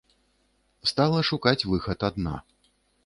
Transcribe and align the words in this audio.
Стала 0.91 1.21
шукаць 1.29 1.67
выхад 1.75 1.99
адна. 2.11 2.35